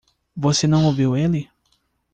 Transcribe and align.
Você 0.35 0.65
não 0.65 0.85
ouviu 0.85 1.15
ele? 1.15 1.47